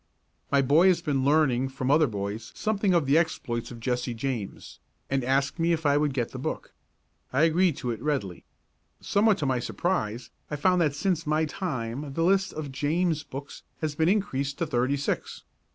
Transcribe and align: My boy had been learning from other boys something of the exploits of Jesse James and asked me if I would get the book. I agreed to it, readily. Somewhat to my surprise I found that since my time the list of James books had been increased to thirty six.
My 0.51 0.63
boy 0.63 0.87
had 0.87 1.03
been 1.03 1.23
learning 1.23 1.69
from 1.69 1.91
other 1.91 2.07
boys 2.07 2.51
something 2.55 2.95
of 2.95 3.05
the 3.05 3.19
exploits 3.19 3.69
of 3.69 3.79
Jesse 3.79 4.15
James 4.15 4.79
and 5.11 5.23
asked 5.23 5.59
me 5.59 5.73
if 5.73 5.85
I 5.85 5.95
would 5.95 6.15
get 6.15 6.31
the 6.31 6.39
book. 6.39 6.73
I 7.31 7.43
agreed 7.43 7.77
to 7.77 7.91
it, 7.91 8.01
readily. 8.01 8.43
Somewhat 8.99 9.37
to 9.37 9.45
my 9.45 9.59
surprise 9.59 10.31
I 10.49 10.55
found 10.55 10.81
that 10.81 10.95
since 10.95 11.27
my 11.27 11.45
time 11.45 12.13
the 12.15 12.23
list 12.23 12.51
of 12.51 12.71
James 12.71 13.21
books 13.23 13.61
had 13.79 13.95
been 13.95 14.09
increased 14.09 14.57
to 14.57 14.65
thirty 14.65 14.97
six. 14.97 15.43